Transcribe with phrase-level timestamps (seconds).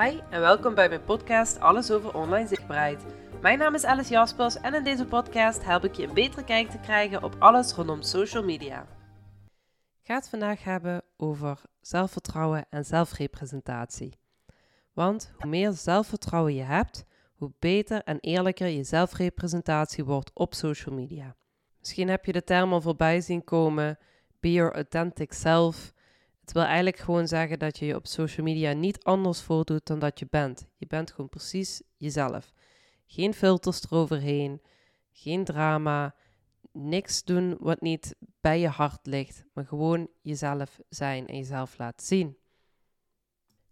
[0.00, 3.04] Hi en welkom bij mijn podcast Alles over online zichtbaarheid.
[3.40, 6.70] Mijn naam is Alice Jaspers en in deze podcast help ik je een betere kijk
[6.70, 8.80] te krijgen op alles rondom social media.
[10.00, 14.18] Ik ga het vandaag hebben over zelfvertrouwen en zelfrepresentatie.
[14.92, 17.04] Want hoe meer zelfvertrouwen je hebt,
[17.34, 21.36] hoe beter en eerlijker je zelfrepresentatie wordt op social media.
[21.78, 23.98] Misschien heb je de term al voorbij zien komen:
[24.40, 25.92] be your authentic self.
[26.44, 29.98] Het wil eigenlijk gewoon zeggen dat je je op social media niet anders voordoet dan
[29.98, 30.66] dat je bent.
[30.76, 32.52] Je bent gewoon precies jezelf.
[33.06, 34.62] Geen filters eroverheen,
[35.12, 36.14] geen drama,
[36.72, 42.06] niks doen wat niet bij je hart ligt, maar gewoon jezelf zijn en jezelf laten
[42.06, 42.36] zien.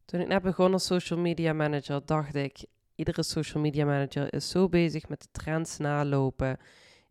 [0.05, 2.65] Toen ik net begon als social media manager, dacht ik:
[2.95, 6.59] iedere social media manager is zo bezig met de trends nalopen,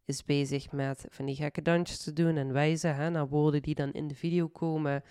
[0.05, 3.75] is bezig met van die gekke dansjes te doen en wijzen hè, naar woorden die
[3.75, 5.03] dan in de video komen.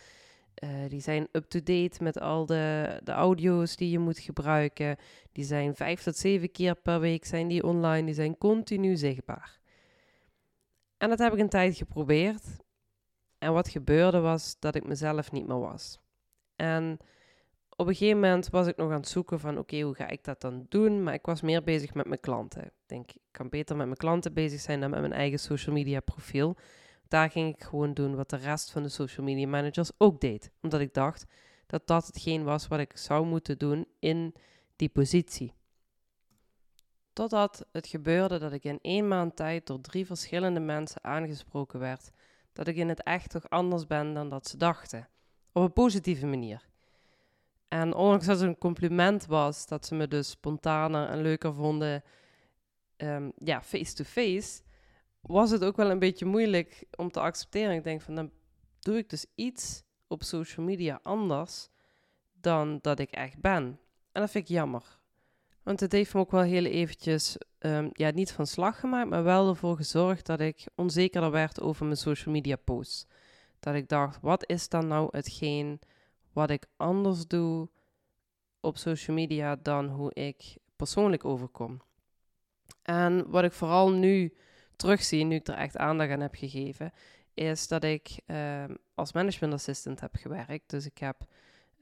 [0.60, 4.96] Uh, die zijn up-to-date met al de, de audio's die je moet gebruiken.
[5.32, 8.04] Die zijn vijf tot zeven keer per week zijn die online.
[8.04, 9.60] Die zijn continu zichtbaar.
[10.96, 12.44] En dat heb ik een tijd geprobeerd.
[13.38, 15.98] En wat gebeurde was dat ik mezelf niet meer was.
[16.56, 16.98] En
[17.76, 20.24] op een gegeven moment was ik nog aan het zoeken van oké, hoe ga ik
[20.24, 21.02] dat dan doen?
[21.02, 22.64] Maar ik was meer bezig met mijn klanten.
[22.64, 25.74] Ik denk, ik kan beter met mijn klanten bezig zijn dan met mijn eigen social
[25.74, 26.56] media profiel.
[27.10, 30.50] Daar ging ik gewoon doen wat de rest van de social media managers ook deed.
[30.62, 31.26] Omdat ik dacht
[31.66, 34.34] dat dat hetgeen was wat ik zou moeten doen in
[34.76, 35.54] die positie.
[37.12, 42.10] Totdat het gebeurde dat ik in één maand tijd door drie verschillende mensen aangesproken werd
[42.52, 45.08] dat ik in het echt toch anders ben dan dat ze dachten.
[45.52, 46.68] Op een positieve manier.
[47.68, 52.02] En ondanks dat het een compliment was, dat ze me dus spontaner en leuker vonden,
[52.96, 54.60] um, ja, face-to-face,
[55.20, 57.74] was het ook wel een beetje moeilijk om te accepteren.
[57.74, 58.30] Ik denk van, dan
[58.78, 61.68] doe ik dus iets op social media anders
[62.32, 63.78] dan dat ik echt ben.
[64.12, 64.98] En dat vind ik jammer.
[65.62, 69.24] Want het heeft me ook wel heel eventjes, um, ja, niet van slag gemaakt, maar
[69.24, 73.06] wel ervoor gezorgd dat ik onzekerder werd over mijn social media posts.
[73.60, 75.80] Dat ik dacht, wat is dan nou hetgeen
[76.32, 77.68] wat ik anders doe
[78.60, 81.80] op social media dan hoe ik persoonlijk overkom?
[82.82, 84.34] En wat ik vooral nu
[84.80, 86.92] terugzie, nu ik er echt aandacht aan heb gegeven,
[87.34, 88.64] is dat ik uh,
[88.94, 90.70] als management assistant heb gewerkt.
[90.70, 91.16] Dus ik heb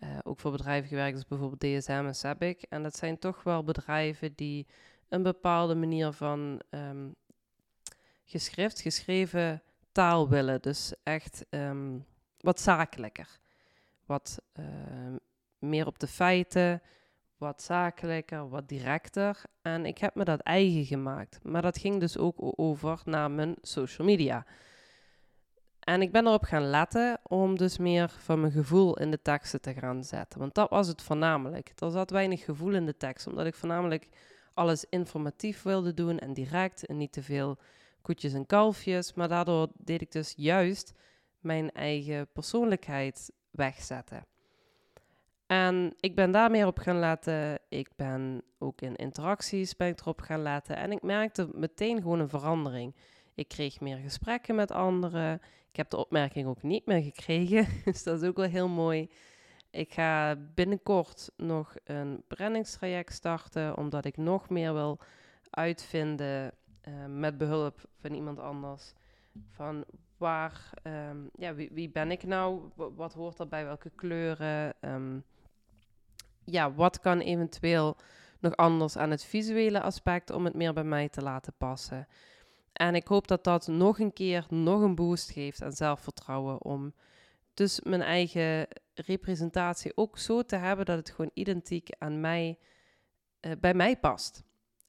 [0.00, 2.62] uh, ook voor bedrijven gewerkt, dus bijvoorbeeld DSM en SABIC.
[2.62, 4.66] En dat zijn toch wel bedrijven die
[5.08, 7.14] een bepaalde manier van um,
[8.24, 10.62] geschrift, geschreven taal willen.
[10.62, 12.06] Dus echt um,
[12.40, 13.38] wat zakelijker.
[14.06, 14.42] Wat
[15.58, 16.82] meer op de feiten,
[17.38, 19.42] wat zakelijker, wat directer.
[19.62, 21.38] En ik heb me dat eigen gemaakt.
[21.42, 24.46] Maar dat ging dus ook over naar mijn social media.
[25.80, 29.60] En ik ben erop gaan letten om dus meer van mijn gevoel in de teksten
[29.60, 30.38] te gaan zetten.
[30.38, 31.72] Want dat was het voornamelijk.
[31.76, 34.08] Er zat weinig gevoel in de tekst, omdat ik voornamelijk
[34.54, 37.58] alles informatief wilde doen en direct en niet te veel
[38.02, 39.14] koetjes en kalfjes.
[39.14, 40.92] Maar daardoor deed ik dus juist
[41.40, 44.26] mijn eigen persoonlijkheid wegzetten.
[45.48, 47.58] En ik ben daar meer op gaan letten.
[47.68, 50.76] Ik ben ook in interacties ben ik erop gaan letten.
[50.76, 52.94] En ik merkte meteen gewoon een verandering.
[53.34, 55.34] Ik kreeg meer gesprekken met anderen.
[55.70, 57.66] Ik heb de opmerking ook niet meer gekregen.
[57.84, 59.10] Dus dat is ook wel heel mooi.
[59.70, 64.98] Ik ga binnenkort nog een brandingstraject starten, omdat ik nog meer wil
[65.50, 66.52] uitvinden
[66.88, 68.92] uh, met behulp van iemand anders.
[69.50, 69.84] Van
[70.16, 72.60] waar, um, ja, wie, ben ik nou?
[72.74, 74.74] Wat hoort er bij welke kleuren?
[74.80, 75.24] Um,
[76.50, 77.96] ja, wat kan eventueel
[78.40, 82.08] nog anders aan het visuele aspect om het meer bij mij te laten passen.
[82.72, 86.94] En ik hoop dat dat nog een keer nog een boost geeft aan zelfvertrouwen om
[87.54, 92.58] dus mijn eigen representatie ook zo te hebben dat het gewoon identiek aan mij,
[93.40, 94.44] uh, bij mij past.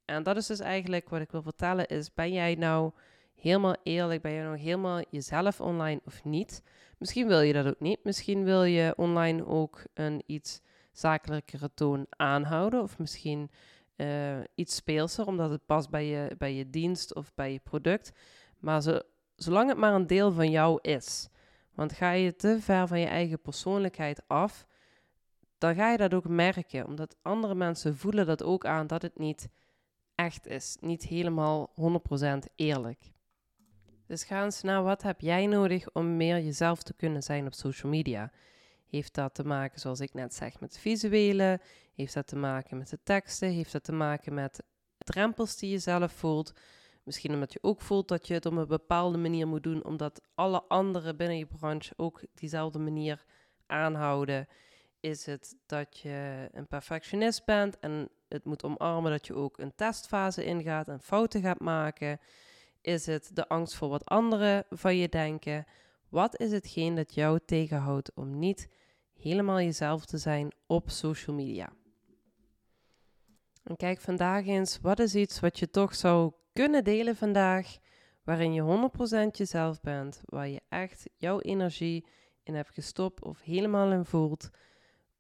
[0.06, 2.91] En dat is dus eigenlijk wat ik wil vertellen is, ben jij nou
[3.36, 6.64] helemaal eerlijk, ben je nou helemaal jezelf online of niet?
[6.97, 8.03] Misschien wil je dat ook niet.
[8.03, 12.81] Misschien wil je online ook een iets zakelijkere toon aanhouden.
[12.81, 13.52] Of misschien
[13.96, 18.11] uh, iets speelser, omdat het past bij je, bij je dienst of bij je product.
[18.59, 18.99] Maar zo,
[19.35, 21.29] zolang het maar een deel van jou is.
[21.73, 24.67] Want ga je te ver van je eigen persoonlijkheid af,
[25.58, 26.85] dan ga je dat ook merken.
[26.85, 29.49] Omdat andere mensen voelen dat ook aan dat het niet
[30.16, 30.78] echt is.
[30.79, 31.73] Niet helemaal
[32.47, 33.11] 100% eerlijk.
[34.08, 37.53] Dus ga eens naar wat heb jij nodig om meer jezelf te kunnen zijn op
[37.53, 38.31] social media.
[38.90, 41.59] Heeft dat te maken, zoals ik net zeg, met het visuele?
[41.96, 43.50] Heeft dat te maken met de teksten?
[43.50, 44.64] Heeft dat te maken met
[44.97, 46.53] drempels die je zelf voelt?
[47.03, 50.22] Misschien omdat je ook voelt dat je het op een bepaalde manier moet doen, omdat
[50.36, 53.26] alle anderen binnen je branche ook diezelfde manier
[53.66, 54.47] aanhouden.
[55.00, 59.76] Is het dat je een perfectionist bent en het moet omarmen dat je ook een
[59.76, 62.20] testfase ingaat en fouten gaat maken?
[62.82, 65.66] Is het de angst voor wat anderen van je denken?
[66.09, 68.70] Wat is hetgeen dat jou tegenhoudt om niet
[69.21, 71.69] helemaal jezelf te zijn op social media?
[73.63, 77.77] En kijk vandaag eens, wat is iets wat je toch zou kunnen delen vandaag,
[78.23, 78.89] waarin je
[79.31, 82.05] 100% jezelf bent, waar je echt jouw energie
[82.43, 84.49] in hebt gestopt of helemaal in voelt,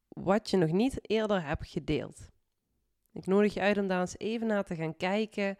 [0.07, 2.29] wat je nog niet eerder hebt gedeeld.
[3.13, 5.57] Ik nodig je uit om daar eens even naar te gaan kijken,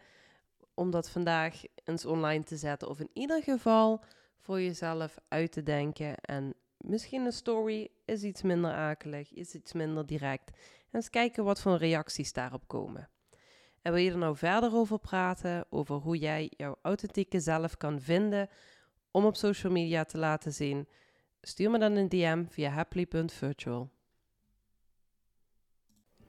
[0.74, 4.04] om dat vandaag eens online te zetten of in ieder geval
[4.38, 9.72] voor jezelf uit te denken en misschien een story is iets minder akelig, is iets
[9.72, 10.50] minder direct.
[10.50, 13.08] En eens kijken wat voor reacties daarop komen.
[13.82, 18.00] En wil je er nou verder over praten, over hoe jij jouw authentieke zelf kan
[18.00, 18.48] vinden
[19.10, 20.88] om op social media te laten zien?
[21.40, 23.90] Stuur me dan een DM via happily.virtual.